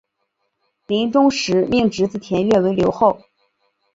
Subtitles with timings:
[0.87, 3.19] 临终时命侄子田悦为留后。